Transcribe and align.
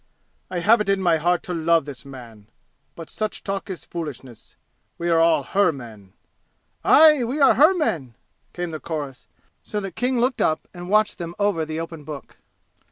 I 0.49 0.61
have 0.61 0.81
it 0.81 0.89
in 0.89 0.99
my 0.99 1.17
heart 1.17 1.43
to 1.43 1.53
love 1.53 1.85
this 1.85 2.03
man. 2.05 2.47
But 2.95 3.07
such 3.11 3.43
talk 3.43 3.69
is 3.69 3.85
foolishness. 3.85 4.55
We 4.97 5.11
are 5.11 5.19
all 5.19 5.43
her 5.43 5.71
men!" 5.71 6.13
"Aye! 6.83 7.23
We 7.23 7.39
are 7.39 7.53
her 7.53 7.75
men!" 7.75 8.15
came 8.51 8.71
the 8.71 8.79
chorus, 8.79 9.27
so 9.61 9.79
that 9.81 9.95
King 9.95 10.19
looked 10.19 10.41
up 10.41 10.67
and 10.73 10.89
watched 10.89 11.19
them 11.19 11.35
over 11.37 11.67
the 11.67 11.79
open 11.79 12.03
book. 12.03 12.37